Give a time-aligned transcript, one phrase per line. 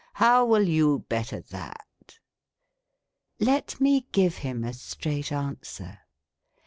[0.15, 2.17] How will you better that?"
[3.49, 5.99] Let me give him a straight answer.